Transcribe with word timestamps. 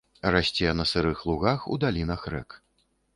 Расце 0.35 0.71
на 0.79 0.85
сырых 0.91 1.19
лугах 1.31 1.67
у 1.75 1.77
далінах 1.83 2.25
рэк. 2.35 2.57